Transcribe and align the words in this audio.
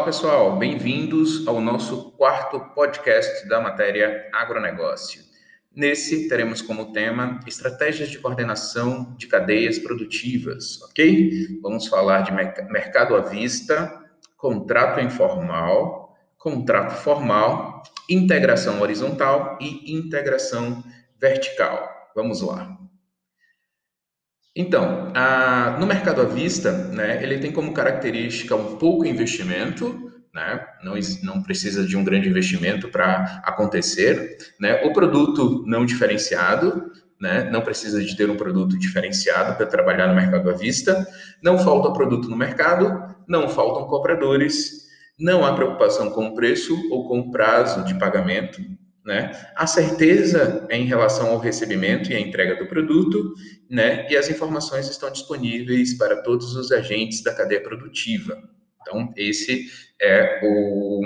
Olá, 0.00 0.06
pessoal, 0.06 0.56
bem-vindos 0.56 1.46
ao 1.46 1.60
nosso 1.60 2.12
quarto 2.12 2.58
podcast 2.74 3.46
da 3.46 3.60
matéria 3.60 4.30
agronegócio. 4.32 5.20
Nesse, 5.76 6.26
teremos 6.26 6.62
como 6.62 6.90
tema 6.90 7.38
estratégias 7.46 8.08
de 8.08 8.18
coordenação 8.18 9.14
de 9.18 9.26
cadeias 9.26 9.78
produtivas, 9.78 10.80
ok? 10.84 11.60
Vamos 11.60 11.86
falar 11.86 12.22
de 12.22 12.32
mercado 12.32 13.14
à 13.14 13.20
vista, 13.20 14.02
contrato 14.38 15.00
informal, 15.00 16.16
contrato 16.38 16.94
formal, 17.02 17.82
integração 18.08 18.80
horizontal 18.80 19.58
e 19.60 19.94
integração 19.94 20.82
vertical. 21.20 22.10
Vamos 22.16 22.40
lá. 22.40 22.74
Então, 24.54 25.12
a, 25.14 25.76
no 25.78 25.86
mercado 25.86 26.20
à 26.20 26.24
vista, 26.24 26.72
né, 26.72 27.22
ele 27.22 27.38
tem 27.38 27.52
como 27.52 27.72
característica 27.72 28.56
um 28.56 28.76
pouco 28.76 29.06
investimento, 29.06 30.10
né, 30.34 30.66
não, 30.82 30.94
não 31.22 31.42
precisa 31.42 31.86
de 31.86 31.96
um 31.96 32.02
grande 32.02 32.28
investimento 32.28 32.88
para 32.88 33.40
acontecer, 33.44 34.36
né, 34.60 34.82
o 34.84 34.92
produto 34.92 35.64
não 35.66 35.86
diferenciado, 35.86 36.90
né, 37.20 37.48
não 37.50 37.60
precisa 37.60 38.02
de 38.02 38.16
ter 38.16 38.28
um 38.28 38.36
produto 38.36 38.76
diferenciado 38.76 39.56
para 39.56 39.66
trabalhar 39.66 40.08
no 40.08 40.14
mercado 40.16 40.50
à 40.50 40.52
vista, 40.52 41.06
não 41.42 41.58
falta 41.58 41.92
produto 41.92 42.28
no 42.28 42.36
mercado, 42.36 43.14
não 43.28 43.48
faltam 43.48 43.86
compradores, 43.86 44.88
não 45.18 45.44
há 45.44 45.54
preocupação 45.54 46.10
com 46.10 46.26
o 46.26 46.34
preço 46.34 46.74
ou 46.90 47.06
com 47.06 47.20
o 47.20 47.30
prazo 47.30 47.84
de 47.84 47.94
pagamento, 47.98 48.60
né? 49.04 49.32
A 49.56 49.66
certeza 49.66 50.66
em 50.70 50.84
relação 50.84 51.30
ao 51.30 51.38
recebimento 51.38 52.10
e 52.10 52.14
à 52.14 52.20
entrega 52.20 52.56
do 52.56 52.66
produto, 52.66 53.34
né? 53.68 54.06
E 54.10 54.16
as 54.16 54.28
informações 54.28 54.88
estão 54.88 55.10
disponíveis 55.10 55.94
para 55.94 56.22
todos 56.22 56.54
os 56.54 56.70
agentes 56.70 57.22
da 57.22 57.34
cadeia 57.34 57.62
produtiva. 57.62 58.36
Então, 58.82 59.12
esse 59.16 59.66
é 60.00 60.40
o, 60.42 61.02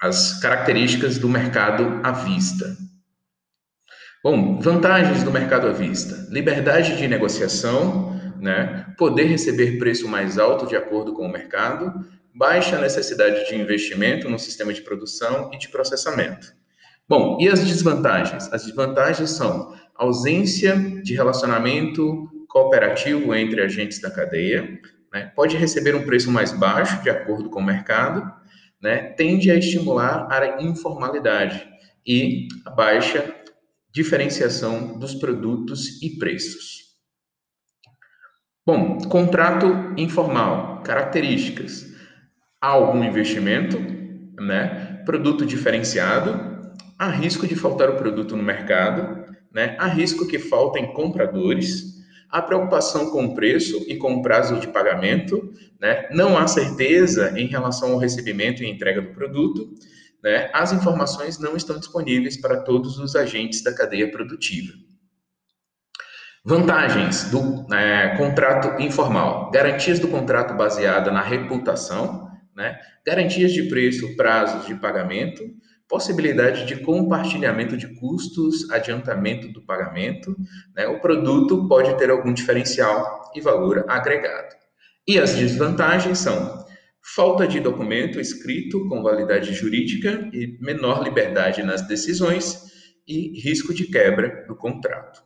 as 0.00 0.40
características 0.40 1.18
do 1.18 1.28
mercado 1.28 2.00
à 2.02 2.12
vista. 2.12 2.76
Bom, 4.22 4.60
vantagens 4.60 5.24
do 5.24 5.32
mercado 5.32 5.66
à 5.66 5.72
vista: 5.72 6.28
liberdade 6.30 6.96
de 6.96 7.08
negociação, 7.08 8.20
né? 8.40 8.86
Poder 8.96 9.24
receber 9.24 9.78
preço 9.78 10.06
mais 10.06 10.38
alto 10.38 10.66
de 10.66 10.76
acordo 10.76 11.12
com 11.14 11.26
o 11.26 11.32
mercado, 11.32 11.92
baixa 12.32 12.78
necessidade 12.78 13.48
de 13.48 13.56
investimento 13.56 14.28
no 14.28 14.38
sistema 14.38 14.72
de 14.72 14.82
produção 14.82 15.50
e 15.52 15.58
de 15.58 15.68
processamento. 15.68 16.61
Bom, 17.12 17.36
e 17.38 17.46
as 17.46 17.62
desvantagens? 17.62 18.50
As 18.50 18.64
desvantagens 18.64 19.32
são 19.32 19.76
ausência 19.94 20.74
de 21.02 21.12
relacionamento 21.12 22.26
cooperativo 22.48 23.34
entre 23.34 23.60
agentes 23.60 24.00
da 24.00 24.10
cadeia, 24.10 24.80
né? 25.12 25.30
pode 25.36 25.58
receber 25.58 25.94
um 25.94 26.06
preço 26.06 26.30
mais 26.30 26.52
baixo 26.52 27.02
de 27.02 27.10
acordo 27.10 27.50
com 27.50 27.60
o 27.60 27.62
mercado, 27.62 28.32
né? 28.82 29.10
tende 29.10 29.50
a 29.50 29.54
estimular 29.54 30.26
a 30.30 30.62
informalidade 30.62 31.68
e 32.06 32.48
a 32.64 32.70
baixa 32.70 33.22
diferenciação 33.92 34.98
dos 34.98 35.14
produtos 35.14 36.00
e 36.02 36.16
preços. 36.16 36.96
Bom, 38.64 38.96
contrato 38.96 39.66
informal, 39.98 40.82
características. 40.82 41.84
Há 42.58 42.68
algum 42.68 43.04
investimento, 43.04 43.78
né? 44.40 45.02
Produto 45.04 45.44
diferenciado, 45.44 46.52
há 46.98 47.08
risco 47.08 47.46
de 47.46 47.56
faltar 47.56 47.90
o 47.90 47.96
produto 47.96 48.36
no 48.36 48.42
mercado, 48.42 49.24
né? 49.52 49.76
há 49.78 49.86
risco 49.86 50.26
que 50.26 50.38
faltem 50.38 50.92
compradores, 50.92 52.02
há 52.30 52.40
preocupação 52.40 53.10
com 53.10 53.26
o 53.26 53.34
preço 53.34 53.84
e 53.88 53.96
com 53.96 54.14
o 54.14 54.22
prazo 54.22 54.58
de 54.58 54.68
pagamento, 54.68 55.52
né? 55.80 56.08
não 56.10 56.38
há 56.38 56.46
certeza 56.46 57.38
em 57.38 57.46
relação 57.46 57.92
ao 57.92 57.98
recebimento 57.98 58.62
e 58.62 58.70
entrega 58.70 59.02
do 59.02 59.14
produto, 59.14 59.70
né? 60.22 60.50
as 60.52 60.72
informações 60.72 61.38
não 61.38 61.56
estão 61.56 61.78
disponíveis 61.78 62.40
para 62.40 62.60
todos 62.62 62.98
os 62.98 63.14
agentes 63.14 63.62
da 63.62 63.74
cadeia 63.74 64.10
produtiva. 64.10 64.72
Vantagens 66.44 67.30
do 67.30 67.72
é, 67.72 68.16
contrato 68.16 68.82
informal: 68.82 69.50
garantias 69.52 70.00
do 70.00 70.08
contrato 70.08 70.54
baseada 70.54 71.12
na 71.12 71.22
reputação, 71.22 72.28
né? 72.56 72.80
garantias 73.06 73.52
de 73.52 73.64
preço, 73.64 74.16
prazos 74.16 74.66
de 74.66 74.74
pagamento, 74.74 75.42
possibilidade 75.92 76.64
de 76.64 76.76
compartilhamento 76.76 77.76
de 77.76 77.86
custos, 77.96 78.70
adiantamento 78.70 79.48
do 79.48 79.60
pagamento, 79.60 80.34
né? 80.74 80.88
o 80.88 80.98
produto 80.98 81.68
pode 81.68 81.94
ter 81.98 82.08
algum 82.08 82.32
diferencial 82.32 83.30
e 83.36 83.42
valor 83.42 83.84
agregado. 83.86 84.56
E 85.06 85.18
as 85.18 85.34
desvantagens 85.34 86.16
são 86.16 86.64
falta 87.14 87.46
de 87.46 87.60
documento 87.60 88.18
escrito 88.18 88.88
com 88.88 89.02
validade 89.02 89.52
jurídica 89.52 90.30
e 90.32 90.56
menor 90.62 91.02
liberdade 91.02 91.62
nas 91.62 91.86
decisões 91.86 92.72
e 93.06 93.38
risco 93.42 93.74
de 93.74 93.84
quebra 93.84 94.46
do 94.48 94.56
contrato. 94.56 95.22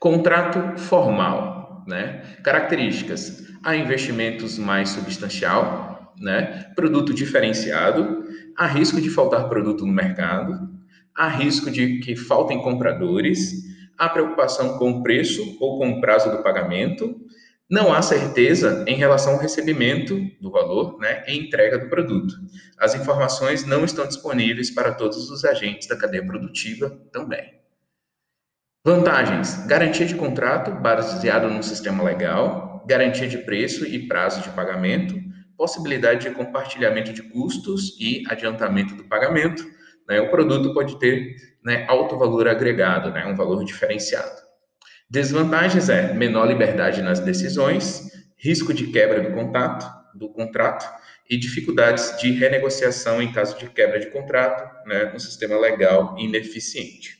Contrato 0.00 0.76
formal, 0.76 1.57
né? 1.88 2.22
Características: 2.44 3.44
há 3.64 3.74
investimentos 3.74 4.58
mais 4.58 4.90
substancial, 4.90 6.14
né? 6.20 6.70
Produto 6.76 7.12
diferenciado, 7.14 8.24
há 8.56 8.66
risco 8.66 9.00
de 9.00 9.10
faltar 9.10 9.48
produto 9.48 9.84
no 9.84 9.92
mercado, 9.92 10.70
há 11.14 11.26
risco 11.26 11.70
de 11.70 11.98
que 12.00 12.14
faltem 12.14 12.62
compradores, 12.62 13.52
há 13.96 14.08
preocupação 14.08 14.78
com 14.78 14.90
o 14.92 15.02
preço 15.02 15.56
ou 15.60 15.78
com 15.78 15.90
o 15.90 16.00
prazo 16.00 16.30
do 16.30 16.42
pagamento, 16.42 17.16
não 17.70 17.92
há 17.92 18.00
certeza 18.00 18.84
em 18.86 18.96
relação 18.96 19.34
ao 19.34 19.40
recebimento 19.40 20.18
do 20.40 20.50
valor 20.50 20.98
né, 20.98 21.22
e 21.26 21.36
entrega 21.36 21.78
do 21.78 21.88
produto. 21.88 22.34
As 22.78 22.94
informações 22.94 23.66
não 23.66 23.84
estão 23.84 24.06
disponíveis 24.06 24.70
para 24.70 24.92
todos 24.92 25.30
os 25.30 25.44
agentes 25.44 25.86
da 25.86 25.96
cadeia 25.96 26.24
produtiva 26.24 26.90
também. 27.12 27.57
Vantagens: 28.88 29.66
garantia 29.66 30.06
de 30.06 30.14
contrato 30.14 30.70
baseado 30.70 31.46
num 31.50 31.62
sistema 31.62 32.02
legal, 32.02 32.82
garantia 32.88 33.28
de 33.28 33.36
preço 33.36 33.84
e 33.84 34.08
prazo 34.08 34.40
de 34.40 34.48
pagamento, 34.48 35.14
possibilidade 35.58 36.26
de 36.26 36.34
compartilhamento 36.34 37.12
de 37.12 37.22
custos 37.22 38.00
e 38.00 38.22
adiantamento 38.30 38.94
do 38.94 39.04
pagamento. 39.04 39.62
Né? 40.08 40.22
O 40.22 40.30
produto 40.30 40.72
pode 40.72 40.98
ter 40.98 41.36
né, 41.62 41.84
alto 41.86 42.16
valor 42.16 42.48
agregado, 42.48 43.10
né, 43.10 43.26
um 43.26 43.36
valor 43.36 43.62
diferenciado. 43.62 44.40
Desvantagens 45.10 45.90
é 45.90 46.14
menor 46.14 46.46
liberdade 46.46 47.02
nas 47.02 47.20
decisões, 47.20 48.10
risco 48.38 48.72
de 48.72 48.86
quebra 48.86 49.20
do 49.20 49.34
contato, 49.34 49.86
do 50.14 50.30
contrato 50.30 50.90
e 51.28 51.36
dificuldades 51.36 52.16
de 52.18 52.30
renegociação 52.30 53.20
em 53.20 53.30
caso 53.32 53.58
de 53.58 53.68
quebra 53.68 54.00
de 54.00 54.06
contrato 54.06 54.66
né, 54.86 55.10
no 55.12 55.20
sistema 55.20 55.58
legal 55.58 56.16
ineficiente. 56.18 57.17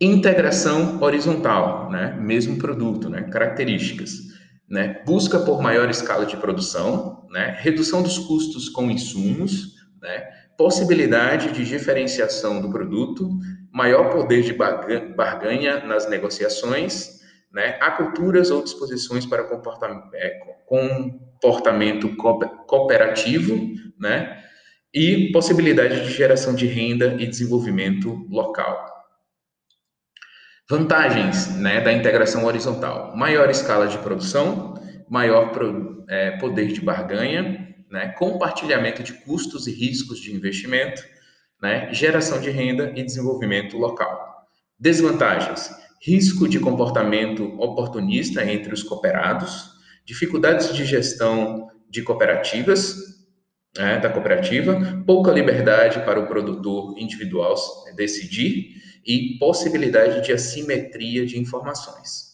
Integração 0.00 1.00
horizontal, 1.00 1.90
né, 1.90 2.16
mesmo 2.20 2.58
produto, 2.58 3.08
né, 3.08 3.22
características 3.22 4.26
né? 4.68 5.02
busca 5.06 5.38
por 5.38 5.62
maior 5.62 5.88
escala 5.88 6.26
de 6.26 6.36
produção, 6.36 7.26
né? 7.30 7.56
redução 7.60 8.02
dos 8.02 8.18
custos 8.18 8.68
com 8.68 8.90
insumos, 8.90 9.74
né? 10.00 10.28
possibilidade 10.58 11.52
de 11.52 11.64
diferenciação 11.64 12.60
do 12.60 12.70
produto, 12.70 13.30
maior 13.72 14.10
poder 14.10 14.42
de 14.42 14.52
barganha 14.52 15.84
nas 15.84 16.08
negociações, 16.08 17.20
né? 17.52 17.78
há 17.80 17.92
culturas 17.92 18.50
ou 18.50 18.62
disposições 18.62 19.24
para 19.24 19.44
comportamento, 19.44 20.08
é, 20.14 20.38
comportamento 20.66 22.16
cooperativo, 22.16 23.56
né? 23.98 24.42
e 24.92 25.30
possibilidade 25.30 26.02
de 26.04 26.10
geração 26.10 26.54
de 26.54 26.66
renda 26.66 27.16
e 27.20 27.26
desenvolvimento 27.26 28.26
local. 28.30 28.95
Vantagens 30.68 31.56
né, 31.56 31.80
da 31.80 31.92
integração 31.92 32.44
horizontal: 32.44 33.16
maior 33.16 33.48
escala 33.50 33.86
de 33.86 33.98
produção, 33.98 34.74
maior 35.08 35.52
pro, 35.52 36.04
é, 36.08 36.32
poder 36.38 36.72
de 36.72 36.80
barganha, 36.80 37.74
né, 37.88 38.08
compartilhamento 38.18 39.00
de 39.00 39.12
custos 39.12 39.68
e 39.68 39.72
riscos 39.72 40.18
de 40.18 40.34
investimento, 40.34 41.02
né, 41.62 41.92
geração 41.94 42.40
de 42.40 42.50
renda 42.50 42.92
e 42.96 43.04
desenvolvimento 43.04 43.78
local. 43.78 44.44
Desvantagens: 44.76 45.70
risco 46.04 46.48
de 46.48 46.58
comportamento 46.58 47.44
oportunista 47.60 48.44
entre 48.44 48.74
os 48.74 48.82
cooperados, 48.82 49.70
dificuldades 50.04 50.74
de 50.74 50.84
gestão 50.84 51.68
de 51.88 52.02
cooperativas, 52.02 53.15
né, 53.78 53.98
da 53.98 54.08
cooperativa, 54.08 55.02
pouca 55.06 55.30
liberdade 55.30 56.00
para 56.00 56.20
o 56.20 56.26
produtor 56.26 56.98
individual 56.98 57.54
decidir 57.94 58.76
e 59.06 59.38
possibilidade 59.38 60.24
de 60.24 60.32
assimetria 60.32 61.24
de 61.24 61.38
informações. 61.38 62.26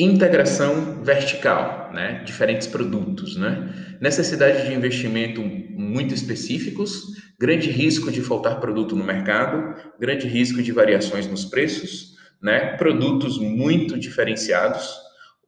Integração 0.00 1.02
vertical, 1.02 1.92
né? 1.92 2.22
diferentes 2.24 2.68
produtos, 2.68 3.36
né? 3.36 3.96
necessidade 4.00 4.66
de 4.66 4.72
investimento 4.72 5.42
muito 5.42 6.14
específicos, 6.14 7.02
grande 7.38 7.68
risco 7.68 8.10
de 8.10 8.22
faltar 8.22 8.60
produto 8.60 8.94
no 8.94 9.04
mercado, 9.04 9.74
grande 9.98 10.28
risco 10.28 10.62
de 10.62 10.70
variações 10.70 11.26
nos 11.26 11.44
preços, 11.44 12.16
né? 12.40 12.76
produtos 12.76 13.38
muito 13.38 13.98
diferenciados, 13.98 14.88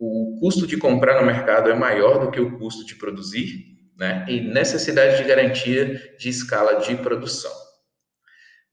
o 0.01 0.39
custo 0.41 0.67
de 0.67 0.79
comprar 0.79 1.21
no 1.21 1.27
mercado 1.27 1.69
é 1.69 1.75
maior 1.75 2.19
do 2.19 2.31
que 2.31 2.41
o 2.41 2.59
custo 2.59 2.87
de 2.87 2.95
produzir, 2.95 3.67
né? 3.99 4.25
E 4.27 4.41
necessidade 4.41 5.19
de 5.19 5.29
garantia 5.29 6.17
de 6.19 6.31
escala 6.31 6.81
de 6.81 6.97
produção. 6.97 7.53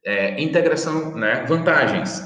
É, 0.05 0.41
integração, 0.41 1.13
né? 1.15 1.43
Vantagens, 1.45 2.21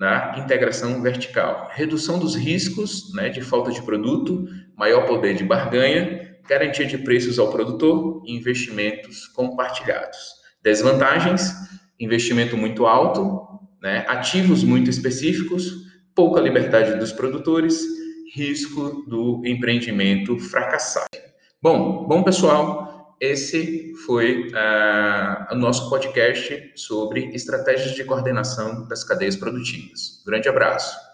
né? 0.00 0.36
Integração 0.38 1.02
vertical, 1.02 1.68
redução 1.70 2.18
dos 2.18 2.34
riscos, 2.34 3.12
né? 3.12 3.28
De 3.28 3.42
falta 3.42 3.70
de 3.70 3.82
produto, 3.82 4.46
maior 4.74 5.04
poder 5.06 5.34
de 5.34 5.44
barganha, 5.44 6.38
garantia 6.48 6.86
de 6.86 6.96
preços 6.96 7.38
ao 7.38 7.50
produtor 7.50 8.22
investimentos 8.24 9.26
compartilhados. 9.28 10.18
Desvantagens, 10.62 11.52
investimento 12.00 12.56
muito 12.56 12.86
alto, 12.86 13.46
né? 13.82 14.06
Ativos 14.08 14.64
muito 14.64 14.88
específicos, 14.88 15.74
pouca 16.14 16.40
liberdade 16.40 16.98
dos 16.98 17.12
produtores, 17.12 18.05
risco 18.36 19.02
do 19.08 19.40
empreendimento 19.46 20.38
fracassar. 20.38 21.06
Bom, 21.62 22.06
bom 22.06 22.22
pessoal, 22.22 23.16
esse 23.18 23.94
foi 24.04 24.48
uh, 24.48 25.54
o 25.54 25.56
nosso 25.56 25.88
podcast 25.88 26.72
sobre 26.76 27.34
estratégias 27.34 27.94
de 27.94 28.04
coordenação 28.04 28.86
das 28.88 29.02
cadeias 29.02 29.36
produtivas. 29.36 30.22
Grande 30.26 30.50
abraço. 30.50 31.05